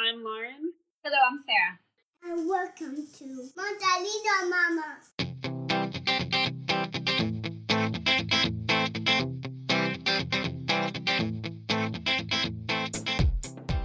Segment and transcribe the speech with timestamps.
[0.00, 0.72] I'm Lauren.
[1.04, 1.78] Hello, I'm Sarah.
[2.24, 4.96] And welcome to Multilingual Mama.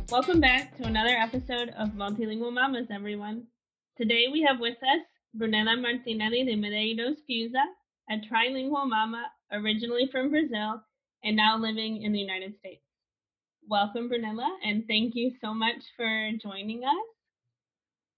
[0.09, 3.47] Welcome back to another episode of Multilingual Mamas, everyone.
[3.97, 5.01] Today we have with us
[5.37, 7.65] Brunella Martinelli de Medeiros Fusa,
[8.09, 10.81] a trilingual mama originally from Brazil
[11.25, 12.84] and now living in the United States.
[13.67, 17.07] Welcome, Brunella, and thank you so much for joining us.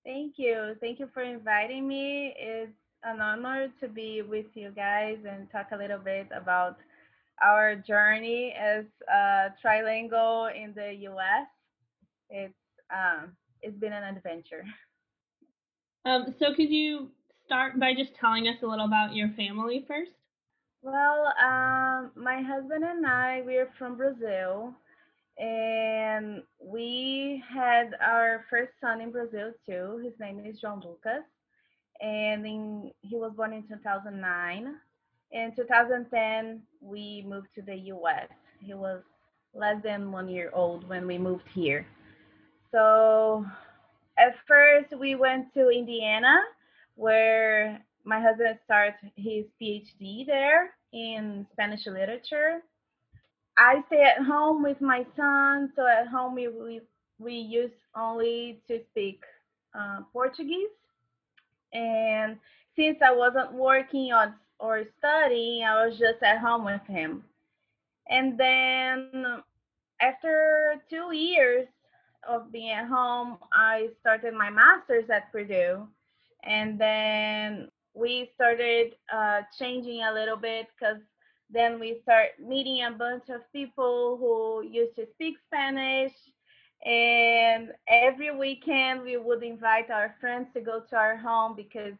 [0.03, 0.75] Thank you.
[0.81, 2.33] Thank you for inviting me.
[2.37, 2.71] It's
[3.03, 6.77] an honor to be with you guys and talk a little bit about
[7.41, 11.47] our journey as a trilingual in the U.S.
[12.29, 12.53] It's
[12.91, 14.63] um, it's been an adventure.
[16.05, 17.09] Um, so, could you
[17.45, 20.11] start by just telling us a little about your family first?
[20.81, 24.73] Well, um, my husband and I we're from Brazil,
[25.37, 30.01] and we had our first son in Brazil too.
[30.03, 31.23] His name is João Lucas,
[32.01, 34.75] and in, he was born in 2009.
[35.31, 38.29] In 2010, we moved to the U.S.
[38.61, 39.01] He was
[39.53, 41.85] less than one year old when we moved here.
[42.71, 43.45] So
[44.17, 46.39] at first, we went to Indiana,
[46.95, 52.61] where my husband started his PhD there in Spanish literature.
[53.57, 56.81] I stay at home with my son, so at home we we,
[57.19, 59.23] we use only to speak
[59.77, 60.69] uh, Portuguese.
[61.73, 62.37] And
[62.75, 67.23] since I wasn't working on or studying, I was just at home with him.
[68.09, 69.41] And then
[70.01, 71.67] after two years
[72.27, 75.87] of being at home, I started my master's at Purdue.
[76.43, 81.01] And then we started uh, changing a little bit because
[81.49, 86.13] then we start meeting a bunch of people who used to speak Spanish.
[86.85, 91.93] And every weekend we would invite our friends to go to our home because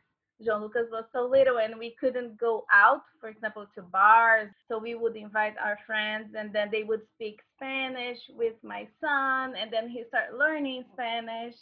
[0.45, 4.50] João Lucas was so little and we couldn't go out, for example, to bars.
[4.68, 9.56] So we would invite our friends and then they would speak Spanish with my son
[9.56, 11.56] and then he started learning Spanish.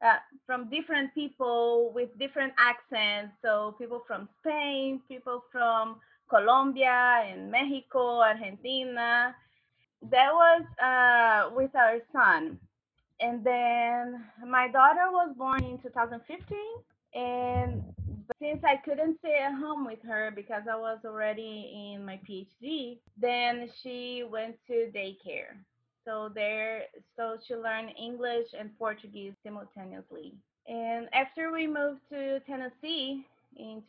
[0.00, 3.32] Uh, from different people with different accents.
[3.42, 5.96] So people from Spain, people from
[6.28, 9.34] Colombia and Mexico, Argentina.
[10.02, 12.58] That was uh, with our son.
[13.20, 16.58] And then my daughter was born in 2015.
[17.14, 17.82] And
[18.40, 22.98] since I couldn't stay at home with her because I was already in my PhD,
[23.16, 25.56] then she went to daycare.
[26.04, 26.82] So there,
[27.16, 30.34] so she learned English and Portuguese simultaneously.
[30.66, 33.82] And after we moved to Tennessee in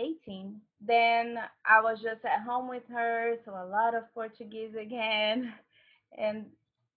[0.00, 5.52] 2018, then I was just at home with her, so a lot of Portuguese again.
[6.18, 6.46] And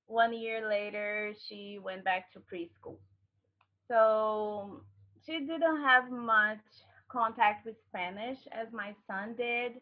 [0.08, 2.98] one year later, she went back to preschool.
[3.88, 4.82] So
[5.26, 6.66] she didn't have much
[7.10, 9.74] contact with Spanish as my son did.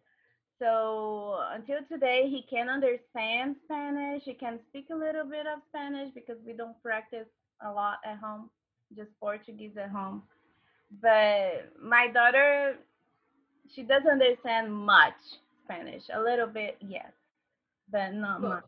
[0.60, 4.24] So until today, he can understand Spanish.
[4.24, 7.28] He can speak a little bit of Spanish because we don't practice
[7.66, 8.50] a lot at home,
[8.96, 10.24] just Portuguese at home.
[11.02, 12.76] But my daughter,
[13.76, 15.20] she doesn't understand much
[15.64, 16.04] Spanish.
[16.14, 17.12] A little bit, yes,
[17.92, 18.50] but not Cool.
[18.50, 18.64] much.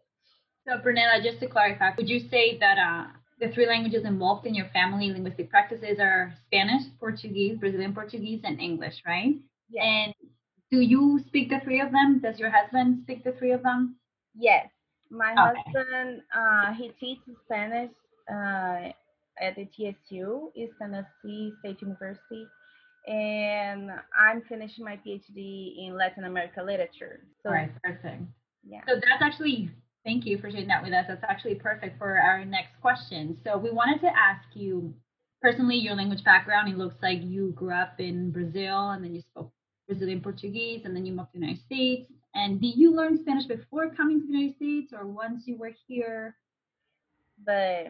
[0.68, 3.08] So, Brunella, just to clarify, would you say that uh,
[3.40, 8.59] the three languages involved in your family linguistic practices are Spanish, Portuguese, Brazilian Portuguese, and
[8.59, 9.36] English, right?
[9.69, 9.84] Yes.
[9.86, 10.13] And
[10.72, 12.19] do you speak the three of them?
[12.19, 13.97] Does your husband speak the three of them?
[14.36, 14.68] Yes,
[15.09, 15.63] my Okay.
[15.63, 17.92] husband, uh, he teaches Spanish
[18.30, 18.92] uh,
[19.42, 22.47] at the TSU, East Tennessee State University,
[23.08, 27.25] and I'm finishing my PhD in Latin America literature.
[27.41, 28.24] So, All right, perfect.
[28.66, 28.81] yeah.
[28.88, 29.69] So that's actually,
[30.06, 31.06] thank you for sharing that with us.
[31.08, 33.38] That's actually perfect for our next question.
[33.44, 34.94] So we wanted to ask you,
[35.42, 36.69] personally, your language background.
[36.69, 39.52] It looks like you grew up in Brazil and then you spoke
[39.88, 42.12] Brazilian Portuguese and then you moved to the United States.
[42.36, 45.74] And did you learn Spanish before coming to the United States or once you were
[45.88, 46.36] here?
[47.46, 47.88] But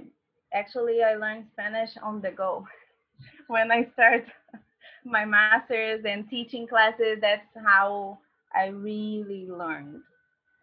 [0.54, 2.66] actually, I learned Spanish on the go
[3.48, 4.26] when I start
[5.06, 7.20] my master's and teaching classes.
[7.22, 8.20] That's how
[8.56, 10.02] I really learned.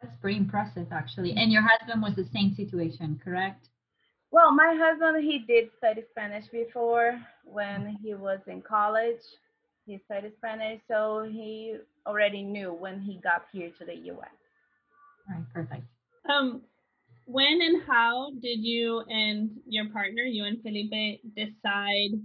[0.03, 1.35] That's pretty impressive, actually.
[1.37, 3.69] And your husband was the same situation, correct?
[4.31, 9.21] Well, my husband, he did study Spanish before when he was in college.
[9.87, 11.77] He studied Spanish, so he
[12.07, 14.29] already knew when he got here to the US.
[15.29, 15.83] All right, perfect.
[16.29, 16.63] Um,
[17.27, 22.21] when and how did you and your partner, you and Felipe, decide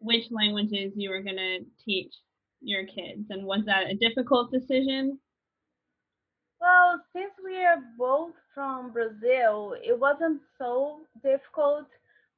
[0.00, 2.12] which languages you were going to teach
[2.60, 3.30] your kids?
[3.30, 5.18] And was that a difficult decision?
[6.60, 11.86] Well, since we are both from Brazil, it wasn't so difficult.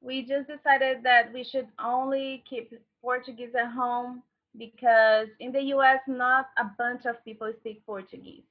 [0.01, 4.23] We just decided that we should only keep Portuguese at home
[4.57, 8.43] because in the US, not a bunch of people speak Portuguese.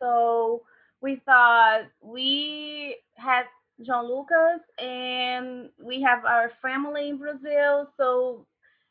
[0.00, 0.62] So
[1.00, 3.44] we thought we had
[3.86, 7.88] João Lucas and we have our family in Brazil.
[7.96, 8.46] So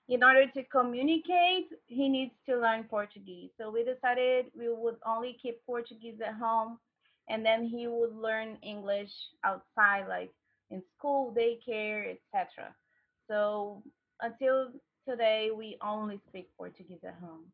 [0.07, 3.49] in order to communicate, he needs to learn Portuguese.
[3.59, 6.79] So we decided we would only keep Portuguese at home
[7.29, 9.11] and then he would learn English
[9.43, 10.31] outside, like
[10.69, 12.73] in school, daycare, etc.
[13.29, 13.83] So
[14.21, 14.69] until
[15.07, 17.45] today, we only speak Portuguese at home.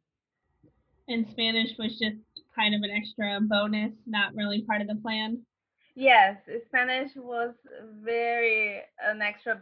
[1.07, 2.17] And Spanish was just
[2.55, 5.41] kind of an extra bonus, not really part of the plan.
[5.95, 6.37] Yes,
[6.67, 7.53] Spanish was
[8.03, 9.61] very an extra.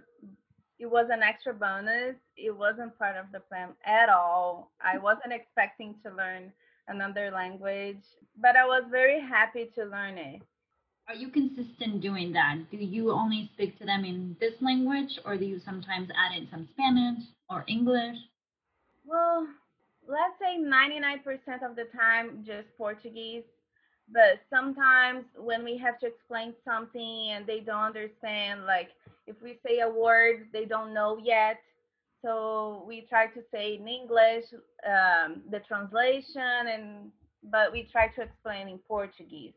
[0.80, 2.16] It was an extra bonus.
[2.38, 4.72] It wasn't part of the plan at all.
[4.82, 5.02] I mm.
[5.02, 6.52] wasn't expecting to learn
[6.88, 8.02] another language,
[8.40, 10.42] but I was very happy to learn it.
[11.08, 12.58] Are you consistent doing that?
[12.72, 16.48] Do you only speak to them in this language, or do you sometimes add in
[16.50, 18.18] some Spanish or English?
[19.06, 19.48] Well,
[20.08, 23.44] let's say 99% of the time just Portuguese.
[24.14, 28.90] But sometimes when we have to explain something and they don't understand, like
[29.28, 31.58] if we say a word they don't know yet,
[32.24, 34.46] so we try to say in English
[34.86, 37.12] um, the translation, and
[37.44, 39.54] but we try to explain in Portuguese,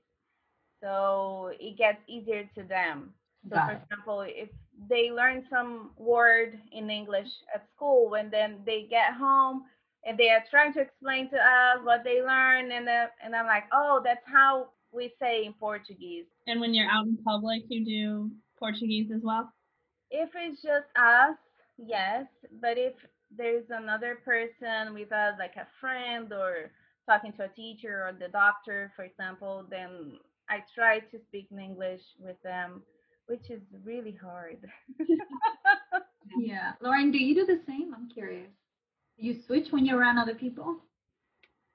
[0.82, 3.12] so it gets easier to them.
[3.50, 3.82] So, Got for it.
[3.82, 4.48] example, if
[4.88, 9.64] they learn some word in English at school, and then they get home
[10.06, 13.46] and they are trying to explain to us what they learned, and then, and I'm
[13.46, 16.26] like, oh, that's how we say in Portuguese.
[16.46, 19.52] And when you're out in public, you do Portuguese as well.
[20.10, 21.36] If it's just us,
[21.78, 22.26] yes,
[22.60, 22.94] but if
[23.36, 26.70] there's another person with us, like a friend or
[27.06, 30.18] talking to a teacher or the doctor, for example, then
[30.48, 32.82] I try to speak in English with them,
[33.26, 34.58] which is really hard.
[36.38, 36.72] Yeah.
[36.80, 37.92] Lauren, do you do the same?
[37.94, 38.50] I'm curious.
[39.16, 40.80] You switch when you're around other people?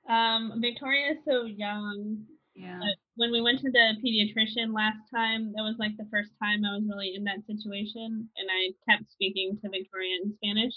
[0.09, 2.25] Um, Victoria is so young.
[2.55, 2.77] Yeah.
[2.79, 6.65] But when we went to the pediatrician last time, that was like the first time
[6.65, 10.73] I was really in that situation, and I kept speaking to Victoria in Spanish.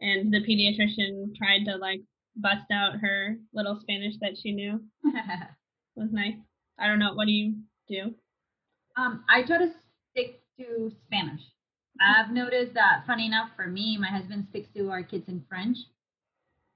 [0.00, 2.00] And the pediatrician tried to like
[2.36, 4.80] bust out her little Spanish that she knew.
[5.96, 6.36] It was nice.
[6.78, 7.14] I don't know.
[7.14, 7.56] What do you
[7.88, 8.14] do?
[8.96, 9.72] um, I try to
[10.12, 11.40] stick to Spanish.
[12.00, 15.76] I've noticed that, funny enough, for me, my husband sticks to our kids in French.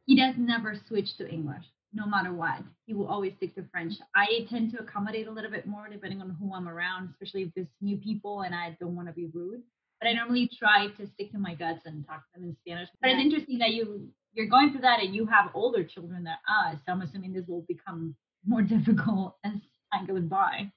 [0.06, 2.62] He does never switch to English, no matter what.
[2.86, 3.94] He will always stick to French.
[4.14, 7.50] I tend to accommodate a little bit more depending on who I'm around, especially if
[7.54, 9.62] there's new people and I don't want to be rude.
[10.00, 12.88] But I normally try to stick to my guts and talk to them in Spanish.
[13.00, 16.34] But it's interesting that you you're going through that and you have older children than
[16.48, 16.78] us.
[16.84, 18.16] So I'm assuming this will become
[18.46, 19.52] more difficult as
[19.92, 20.72] time goes by.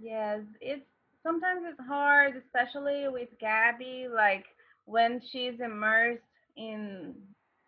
[0.00, 0.86] Yes, it's
[1.22, 4.44] sometimes it's hard, especially with Gabby, like
[4.86, 6.22] when she's immersed
[6.56, 7.14] in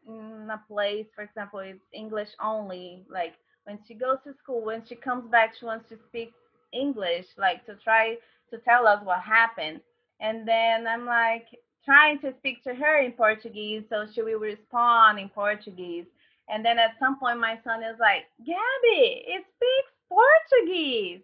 [0.06, 3.04] in a place, for example, it's English only.
[3.10, 3.34] Like
[3.64, 6.32] when she goes to school, when she comes back, she wants to speak
[6.72, 8.16] English, like to try
[8.50, 9.80] to tell us what happened.
[10.20, 11.46] And then I'm like
[11.84, 16.06] trying to speak to her in Portuguese, so she will respond in Portuguese.
[16.48, 21.22] And then at some point, my son is like, Gabby, it speaks Portuguese.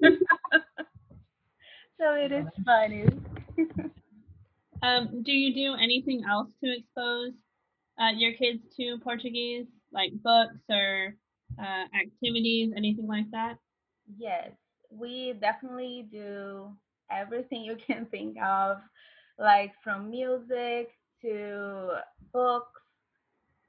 [1.98, 3.04] so it is funny.
[4.82, 7.32] Um, do you do anything else to expose
[7.98, 11.14] uh, your kids to Portuguese, like books or
[11.58, 13.54] uh, activities, anything like that?
[14.18, 14.50] Yes,
[14.90, 16.70] we definitely do
[17.10, 18.78] everything you can think of,
[19.38, 20.90] like from music
[21.22, 21.96] to
[22.32, 22.80] books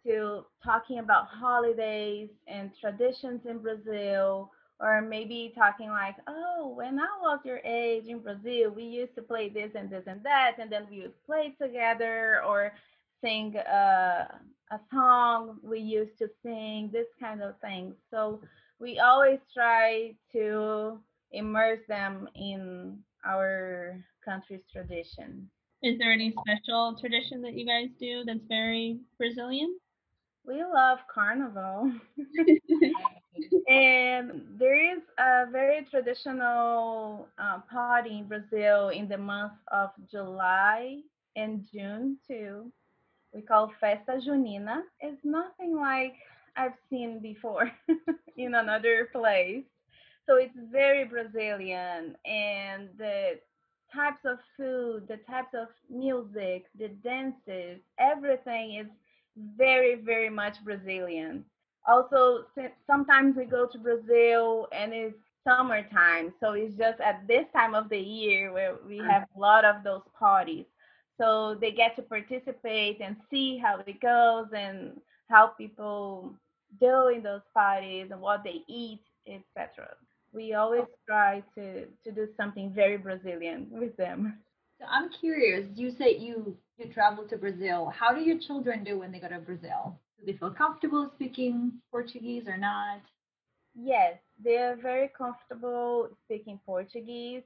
[0.06, 7.08] to talking about holidays and traditions in Brazil, or maybe talking like, oh, when I
[7.22, 10.72] was your age in Brazil, we used to play this and this and that, and
[10.72, 12.74] then we would play together or
[13.24, 14.28] sing uh,
[14.72, 17.94] a song we used to sing, this kind of thing.
[18.12, 18.42] So
[18.80, 21.00] we always try to
[21.32, 25.50] immerse them in our country's tradition.
[25.84, 29.78] Is there any special tradition that you guys do that's very Brazilian?
[30.46, 31.92] We love carnival.
[33.68, 41.00] and there is a very traditional uh, party in Brazil in the month of July
[41.36, 42.72] and June too.
[43.34, 44.82] We call Festa Junina.
[45.02, 46.16] It's nothing like
[46.56, 47.72] I've seen before
[48.38, 49.64] in another place.
[50.26, 53.40] So it's very Brazilian and the
[53.94, 58.88] types of food, the types of music, the dances, everything is
[59.58, 61.46] very, very much Brazilian.
[61.88, 62.46] Also,
[62.88, 65.16] sometimes we go to Brazil and it's
[65.48, 69.10] summertime, so it's just at this time of the year where we mm.
[69.10, 70.66] have a lot of those parties.
[71.20, 75.00] So they get to participate and see how it goes and
[75.30, 76.34] how people
[76.80, 79.88] do in those parties and what they eat, etc.
[80.34, 80.96] We always oh.
[81.08, 84.40] try to to do something very Brazilian with them.
[84.80, 85.68] So I'm curious.
[85.76, 87.94] You say you you travel to Brazil.
[87.98, 89.98] How do your children do when they go to Brazil?
[90.20, 93.02] Do they feel comfortable speaking Portuguese or not?
[93.76, 97.44] Yes, they are very comfortable speaking Portuguese.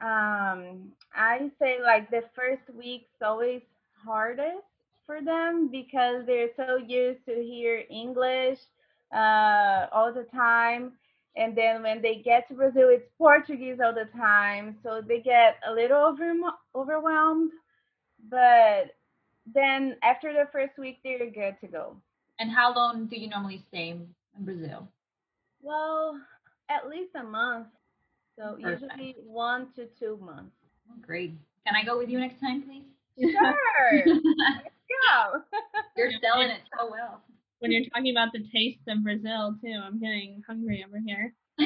[0.00, 3.62] Um, I say like the first week's always
[4.04, 4.66] hardest
[5.06, 8.58] for them because they're so used to hear English
[9.14, 10.92] uh, all the time.
[11.36, 14.76] And then when they get to Brazil, it's Portuguese all the time.
[14.82, 16.32] So they get a little over,
[16.74, 17.52] overwhelmed.
[18.28, 18.94] But
[19.46, 21.96] then after the first week, they're good to go.
[22.38, 24.06] And how long do you normally stay in
[24.40, 24.88] Brazil?
[25.62, 26.20] Well,
[26.68, 27.68] at least a month.
[28.36, 28.82] So Perfect.
[28.82, 30.56] usually one to two months.
[30.90, 31.32] Oh, great.
[31.66, 32.84] Can I go with you next time, please?
[33.32, 34.02] Sure.
[34.06, 34.74] Let's
[35.08, 35.40] go.
[35.96, 37.22] You're selling it so well.
[37.60, 41.32] When you're talking about the taste of Brazil too, I'm getting hungry over here.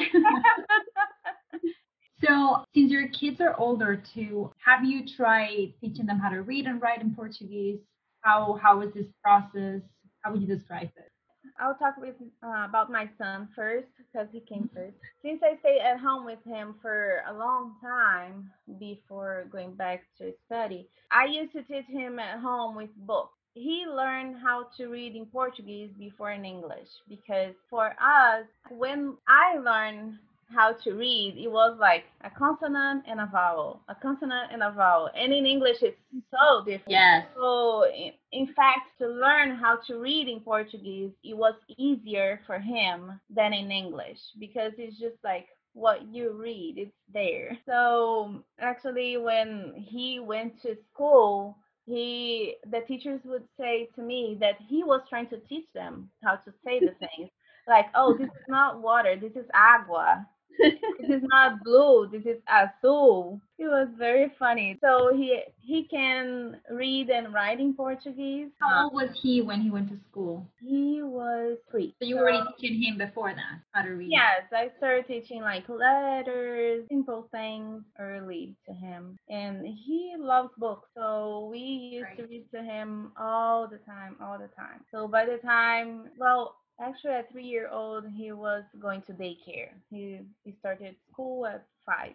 [2.27, 6.67] So, since your kids are older too, have you tried teaching them how to read
[6.67, 7.79] and write in Portuguese?
[8.23, 9.81] How how is this process?
[10.23, 11.13] How would you describe it?
[11.61, 14.97] I'll talk with uh, about my son first because he came first.
[15.23, 20.33] Since I stayed at home with him for a long time before going back to
[20.47, 23.33] study, I used to teach him at home with books.
[23.55, 29.59] He learned how to read in Portuguese before in English because for us, when I
[29.59, 30.19] learned
[30.51, 34.71] how to read, it was like a consonant and a vowel, a consonant and a
[34.71, 35.11] vowel.
[35.15, 35.99] And in English, it's
[36.31, 36.91] so different.
[36.91, 37.27] Yes.
[37.37, 42.59] So, in, in fact, to learn how to read in Portuguese, it was easier for
[42.59, 47.57] him than in English because it's just like what you read, it's there.
[47.67, 54.57] So, actually, when he went to school, he the teachers would say to me that
[54.69, 57.31] he was trying to teach them how to say the things
[57.67, 60.27] like oh this is not water this is agua
[60.59, 63.41] this is not blue this is azul.
[63.59, 64.79] It was very funny.
[64.81, 68.51] So he he can read and write in portuguese.
[68.61, 70.47] How old was he when he went to school?
[70.61, 71.95] he was three.
[72.01, 74.11] So you were already teaching him before that how to read.
[74.11, 79.17] yes i started teaching like letters simple things early to him.
[79.29, 84.39] And he loves books so we used to read to him all the time all
[84.39, 84.85] the time.
[84.93, 89.71] So by the time well Actually, at three year old, he was going to daycare.
[89.91, 92.15] He he started school at five.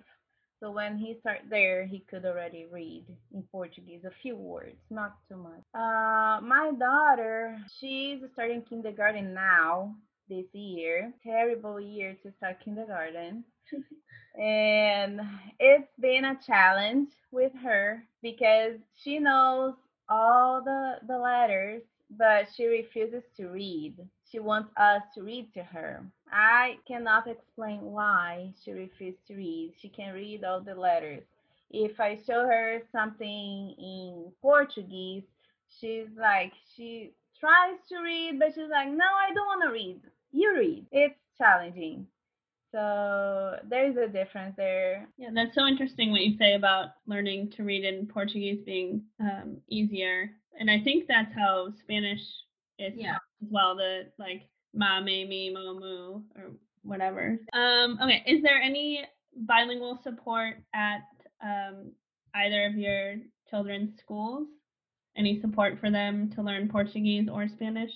[0.59, 5.17] So when he started there, he could already read in Portuguese a few words, not
[5.27, 5.61] too much.
[5.75, 9.95] Uh, my daughter, she's starting kindergarten now
[10.29, 11.11] this year.
[11.21, 13.43] Terrible year to start kindergarten.
[14.39, 15.19] and
[15.59, 19.73] it's been a challenge with her because she knows
[20.07, 21.81] all the the letters
[22.17, 23.95] but she refuses to read.
[24.33, 26.03] She wants us to read to her.
[26.31, 29.73] I cannot explain why she refuses to read.
[29.79, 31.21] She can read all the letters.
[31.69, 35.21] If I show her something in Portuguese,
[35.79, 40.01] she's like, she tries to read, but she's like, no, I don't want to read.
[40.31, 40.87] You read.
[40.91, 42.07] It's challenging.
[42.71, 45.07] So there's a difference there.
[45.15, 49.57] Yeah, that's so interesting what you say about learning to read in Portuguese being um,
[49.69, 50.31] easier.
[50.59, 52.21] And I think that's how Spanish
[52.79, 53.17] is Yeah.
[53.43, 53.75] As well.
[53.75, 56.51] The like ma, me, me, mo, mu, or
[56.83, 57.37] whatever.
[57.53, 59.03] Um, okay, is there any
[59.35, 61.01] bilingual support at
[61.43, 61.91] um,
[62.35, 63.15] either of your
[63.49, 64.47] children's schools?
[65.15, 67.91] Any support for them to learn Portuguese or Spanish?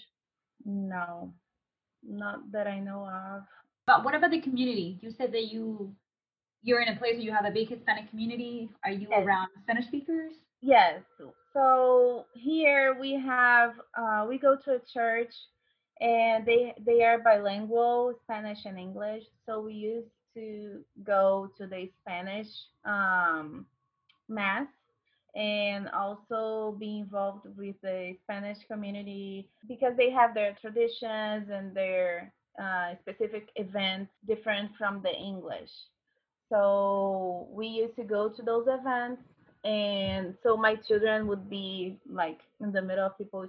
[0.66, 1.34] No,
[2.04, 3.44] not that I know of.
[3.88, 5.00] But what about the community?
[5.01, 5.96] You said that you
[6.63, 8.70] you're in a place where you have a big Hispanic community.
[8.84, 9.25] Are you Yes.
[9.25, 10.34] around Spanish speakers?
[10.62, 11.01] Yes.
[11.57, 15.33] So here we have uh, we go to a church
[15.99, 19.23] and they they are bilingual, Spanish and English.
[19.47, 22.47] So we used to go to the Spanish
[22.85, 23.65] um,
[24.29, 24.67] mass
[25.35, 32.31] and also be involved with the Spanish community because they have their traditions and their
[32.61, 35.71] uh, specific events different from the English.
[36.49, 39.23] So we used to go to those events
[39.67, 43.45] and so my children would be like in the middle of people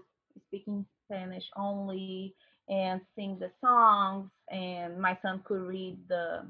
[0.48, 2.34] speaking Spanish only
[2.68, 6.42] and sing the songs and my son could read the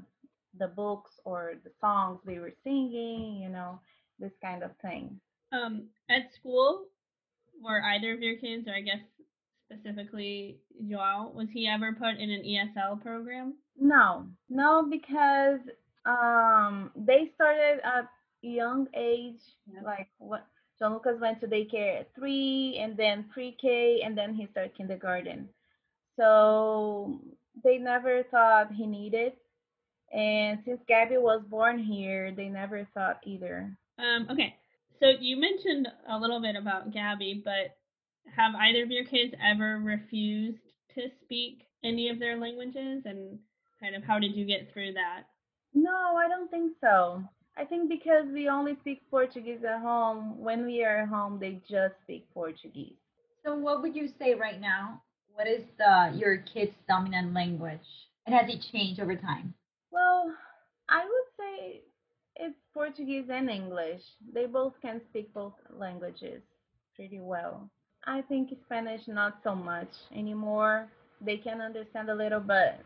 [0.57, 3.79] the books or the songs they were singing, you know,
[4.19, 5.19] this kind of thing.
[5.53, 6.85] Um, at school,
[7.61, 8.99] were either of your kids, or I guess
[9.71, 10.57] specifically
[10.89, 13.53] Joao, was he ever put in an ESL program?
[13.79, 15.59] No, no, because
[16.05, 18.09] um they started at
[18.41, 19.41] young age,
[19.71, 19.81] Yeah.
[19.81, 20.45] like what
[20.81, 25.49] João Lucas went to daycare at three, and then pre-K, and then he started kindergarten.
[26.15, 27.19] So
[27.63, 29.33] they never thought he needed.
[30.11, 33.77] And since Gabby was born here, they never thought either.
[33.97, 34.55] Um, okay,
[34.99, 37.77] so you mentioned a little bit about Gabby, but
[38.35, 40.59] have either of your kids ever refused
[40.95, 43.39] to speak any of their languages, and
[43.79, 45.23] kind of how did you get through that?
[45.73, 47.23] No, I don't think so.
[47.59, 51.61] I think because we only speak Portuguese at home, when we are at home, they
[51.69, 52.95] just speak Portuguese.
[53.45, 55.01] So, what would you say right now?
[55.33, 57.87] What is the your kid's dominant language,
[58.25, 59.53] and has it changed over time?
[59.91, 60.33] Well,
[60.87, 61.81] I would say
[62.37, 64.01] it's Portuguese and English.
[64.33, 66.41] They both can speak both languages
[66.95, 67.69] pretty well.
[68.05, 70.87] I think Spanish not so much anymore.
[71.19, 72.79] They can understand a little, but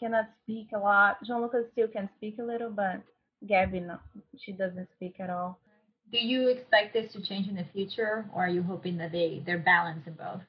[0.00, 1.18] cannot speak a lot.
[1.24, 3.02] João Lucas still can speak a little, but
[3.46, 3.98] Gabby no,
[4.38, 5.58] she doesn't speak at all.
[6.12, 9.42] Do you expect this to change in the future, or are you hoping that they
[9.44, 10.42] they're balanced in both?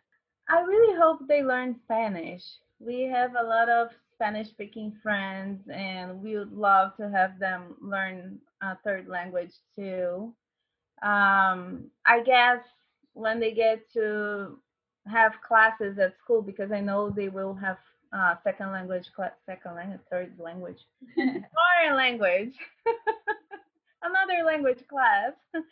[0.50, 2.44] I really hope they learn Spanish.
[2.80, 7.76] We have a lot of Spanish speaking friends, and we would love to have them
[7.82, 10.34] learn a third language too.
[11.02, 12.60] Um, I guess
[13.14, 14.60] when they get to
[15.08, 17.78] have classes at school, because I know they will have
[18.14, 20.80] uh, second language, class, second language, third language,
[21.16, 22.54] foreign language,
[24.02, 25.34] another language class.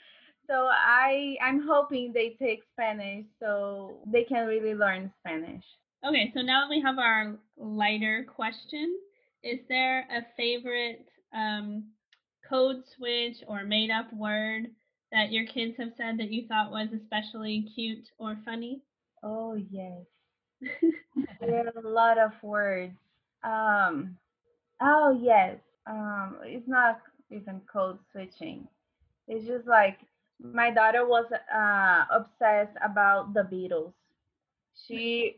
[0.48, 5.64] So I I'm hoping they take Spanish so they can really learn Spanish.
[6.08, 9.00] Okay, so now that we have our lighter question,
[9.44, 11.86] is there a favorite um,
[12.48, 14.68] code switch or made up word
[15.12, 18.82] that your kids have said that you thought was especially cute or funny?
[19.24, 20.04] Oh yes.
[21.42, 22.94] There are a lot of words.
[23.44, 24.18] Um
[24.82, 25.58] oh yes.
[25.88, 27.00] Um it's not
[27.32, 28.68] even code switching.
[29.28, 30.00] It's just like
[30.42, 33.94] my daughter was uh obsessed about the Beatles.
[34.88, 35.38] She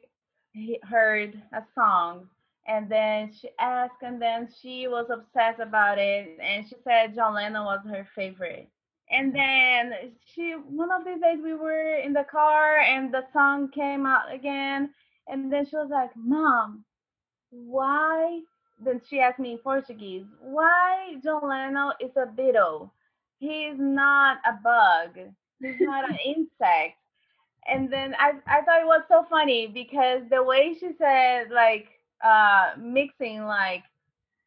[0.83, 2.29] heard a song
[2.67, 7.35] and then she asked and then she was obsessed about it and she said John
[7.35, 8.69] Lennon was her favorite.
[9.09, 9.93] And then
[10.33, 14.33] she one of these days we were in the car and the song came out
[14.33, 14.89] again
[15.27, 16.83] and then she was like, Mom,
[17.51, 18.41] why
[18.79, 22.93] then she asked me in Portuguese, why John Lennon is a beetle?
[23.39, 25.17] He's not a bug.
[25.61, 26.97] He's not an insect.
[27.67, 31.87] And then I I thought it was so funny because the way she said like
[32.23, 33.83] uh mixing like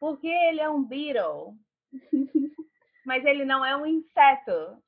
[0.00, 1.54] porque ele é um beetle,
[3.04, 4.78] mas ele não é um inseto.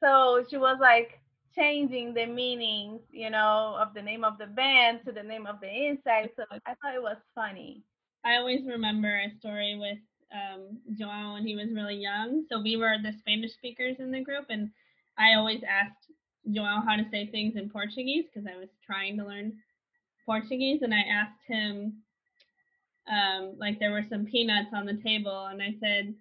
[0.00, 1.19] So she was like
[1.60, 5.60] changing the meanings, you know, of the name of the band to the name of
[5.60, 6.30] the inside.
[6.36, 7.82] So I thought it was funny.
[8.24, 9.98] I always remember a story with
[10.32, 12.44] um, Joao when he was really young.
[12.50, 14.70] So we were the Spanish speakers in the group, and
[15.18, 16.10] I always asked
[16.50, 19.52] Joao how to say things in Portuguese because I was trying to learn
[20.24, 22.02] Portuguese, and I asked him,
[23.10, 26.14] um, like there were some peanuts on the table, and I said,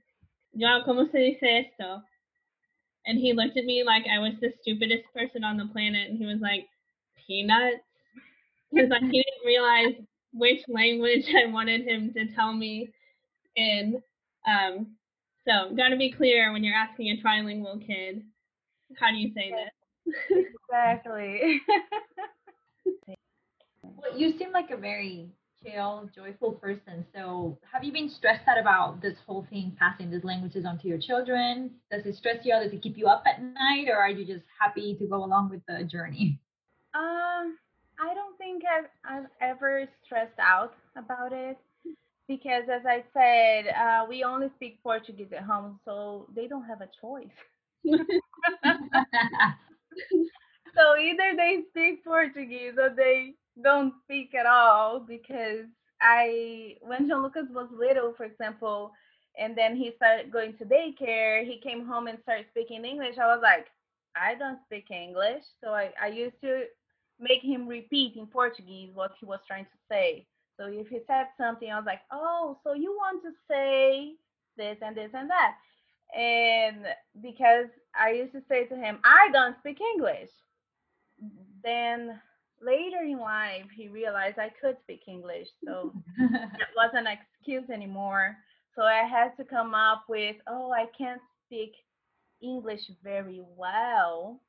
[0.57, 2.01] Joao, ¿cómo se dice esto?
[3.09, 6.19] And he looked at me like I was the stupidest person on the planet, and
[6.19, 6.67] he was like,
[7.25, 7.81] peanuts?
[8.71, 9.95] Because like he didn't realize
[10.31, 12.91] which language I wanted him to tell me
[13.55, 13.99] in.
[14.47, 14.95] Um,
[15.47, 18.21] so, got to be clear when you're asking a trilingual kid,
[18.99, 20.45] how do you say this?
[20.69, 21.61] Exactly.
[23.81, 25.29] Well, you seem like a very
[25.63, 27.05] chill, joyful person.
[27.13, 30.87] So, have you been stressed out about this whole thing, passing these languages on to
[30.87, 31.71] your children?
[31.91, 32.63] Does it stress you out?
[32.63, 35.49] Does it keep you up at night, or are you just happy to go along
[35.49, 36.39] with the journey?
[36.93, 37.57] Um,
[37.99, 41.57] I don't think I've I've ever stressed out about it
[42.27, 46.81] because, as I said, uh, we only speak Portuguese at home, so they don't have
[46.81, 47.27] a choice.
[50.75, 55.65] So either they speak Portuguese or they don't speak at all because
[56.01, 58.91] I when João Lucas was little, for example,
[59.37, 63.17] and then he started going to daycare, he came home and started speaking English.
[63.17, 63.67] I was like,
[64.15, 65.43] I don't speak English.
[65.63, 66.63] So I, I used to
[67.19, 70.25] make him repeat in Portuguese what he was trying to say.
[70.57, 74.13] So if he said something, I was like, Oh, so you want to say
[74.57, 75.55] this and this and that.
[76.17, 76.85] And
[77.21, 77.67] because
[77.99, 80.29] I used to say to him, I don't speak English
[81.63, 82.19] then
[82.61, 88.35] later in life he realized I could speak English, so that wasn't an excuse anymore.
[88.75, 91.73] So I had to come up with, oh, I can't speak
[92.41, 94.39] English very well.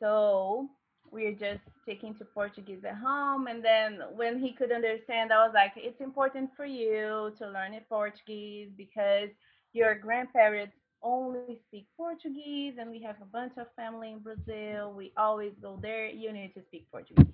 [0.00, 0.68] So
[1.10, 3.46] we're just taking to Portuguese at home.
[3.46, 7.74] And then when he could understand, I was like, it's important for you to learn
[7.74, 9.28] it Portuguese because
[9.72, 14.92] your grandparents only speak Portuguese, and we have a bunch of family in Brazil.
[14.96, 16.06] We always go there.
[16.06, 17.26] You need to speak Portuguese.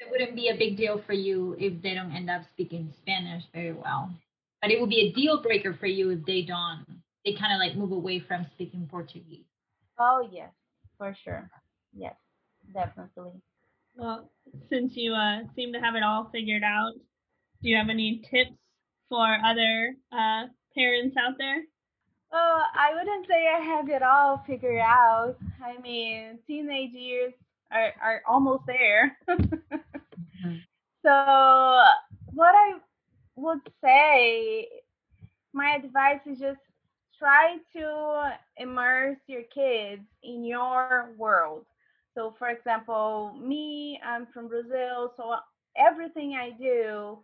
[0.00, 3.44] It wouldn't be a big deal for you if they don't end up speaking Spanish
[3.52, 4.10] very well.
[4.60, 6.84] But it would be a deal breaker for you if they don't.
[7.24, 9.44] They kind of like move away from speaking Portuguese.
[9.98, 10.50] Oh, yes,
[10.98, 11.48] for sure.
[11.96, 12.14] Yes,
[12.72, 13.32] definitely.
[13.96, 14.30] Well,
[14.68, 16.92] since you uh, seem to have it all figured out,
[17.62, 18.58] do you have any tips
[19.08, 21.62] for other uh, parents out there?
[22.34, 25.36] Oh, I wouldn't say I have it all figured out.
[25.64, 27.34] I mean, teenage years
[27.72, 29.18] are, are almost there.
[29.28, 30.56] Mm-hmm.
[31.04, 31.10] So,
[32.32, 32.74] what I
[33.36, 34.68] would say,
[35.52, 36.60] my advice is just
[37.18, 41.66] try to immerse your kids in your world.
[42.14, 45.36] So, for example, me, I'm from Brazil, so
[45.76, 47.18] everything I do,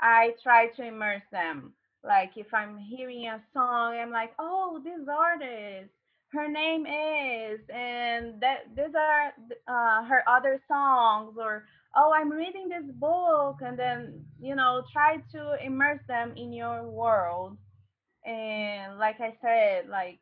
[0.00, 1.74] I try to immerse them.
[2.04, 5.90] Like if I'm hearing a song, I'm like, oh, this artist,
[6.32, 9.32] her name is, and that these are
[9.68, 11.64] uh, her other songs, or
[11.96, 16.82] oh, I'm reading this book, and then you know, try to immerse them in your
[16.88, 17.56] world.
[18.26, 20.18] And like I said, like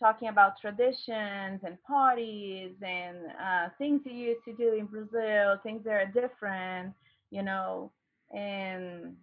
[0.00, 5.84] talking about traditions and parties and uh, things you used to do in Brazil, things
[5.84, 6.94] that are different,
[7.30, 7.92] you know,
[8.34, 9.16] and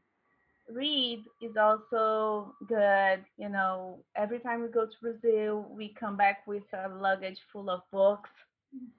[0.71, 3.23] read is also good.
[3.37, 7.69] You know, every time we go to Brazil, we come back with a luggage full
[7.69, 8.29] of books.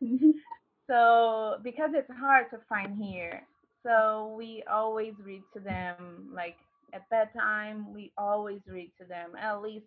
[0.87, 3.42] so because it's hard to find here,
[3.85, 6.31] so we always read to them.
[6.33, 6.57] Like
[6.92, 9.87] at bedtime, we always read to them at least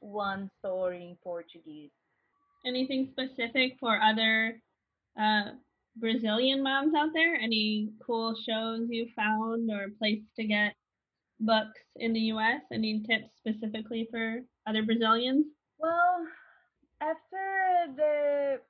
[0.00, 1.90] one story in Portuguese.
[2.66, 4.60] Anything specific for other
[5.20, 5.52] uh,
[5.96, 7.34] Brazilian moms out there?
[7.36, 10.74] Any cool shows you found or place to get
[11.44, 12.62] books in the US?
[12.72, 15.46] Any tips specifically for other Brazilians?
[15.78, 16.26] Well,
[17.00, 18.60] after the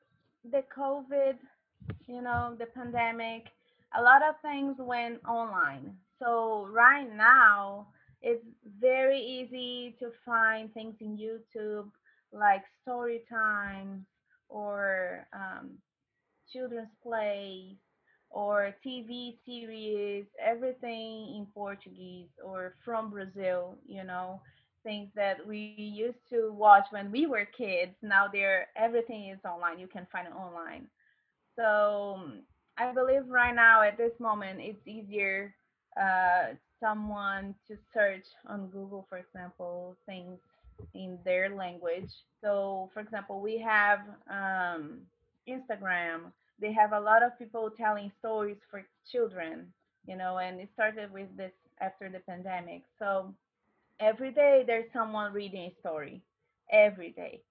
[0.51, 1.37] the COVID,
[2.07, 3.47] you know, the pandemic,
[3.97, 5.97] a lot of things went online.
[6.19, 7.89] So right now,
[8.23, 8.45] it's
[8.81, 11.91] very easy to find things in YouTube
[12.33, 14.05] like story time
[14.49, 15.71] or um,
[16.53, 17.77] children's plays
[18.35, 24.41] or TV series, everything in Portuguese or from Brazil, you know,
[24.85, 27.93] things that we used to watch when we were kids.
[28.03, 29.79] Now they're everything is online.
[29.79, 30.89] You can find it online.
[31.57, 32.21] So
[32.79, 35.55] I believe right now at this moment it's easier
[36.01, 40.39] uh, someone to search on Google, for example, things
[40.95, 42.11] in their language.
[42.43, 45.01] So, for example, we have um,
[45.49, 46.33] Instagram.
[46.61, 49.73] They have a lot of people telling stories for children,
[50.07, 52.83] you know, and it started with this after the pandemic.
[52.99, 53.35] So,
[54.01, 56.23] every day there's someone reading a story.
[56.71, 57.43] Every day.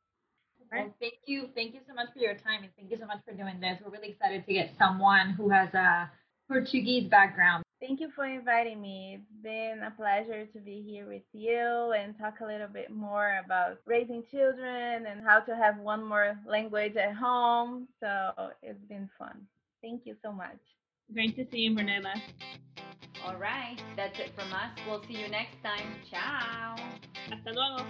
[0.72, 1.50] Well, thank you.
[1.54, 3.80] Thank you so much for your time and thank you so much for doing this.
[3.84, 6.10] We're really excited to get someone who has a
[6.48, 7.63] Portuguese background.
[7.86, 9.20] Thank you for inviting me.
[9.20, 13.42] It's been a pleasure to be here with you and talk a little bit more
[13.44, 17.90] about raising children and how to have one more language at home.
[18.00, 19.42] So it's been fun.
[19.82, 20.60] Thank you so much.
[21.14, 22.22] Great to see you, Brunella.
[23.26, 24.72] All right, that's it from us.
[24.88, 25.98] We'll see you next time.
[26.10, 26.78] Ciao.
[27.30, 27.86] Hasta luego.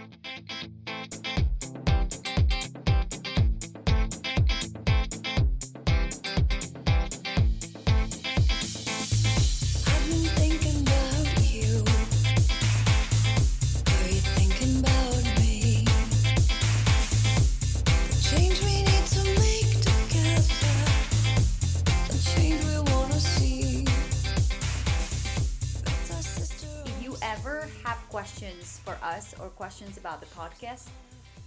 [29.44, 30.88] Or questions about the podcast,